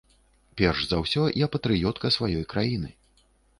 Перш 0.61 0.79
за 0.93 0.97
ўсё 1.03 1.27
я 1.45 1.51
патрыётка 1.57 2.13
сваёй 2.19 2.43
краіны. 2.57 2.93